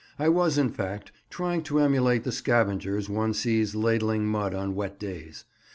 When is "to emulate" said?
1.61-2.23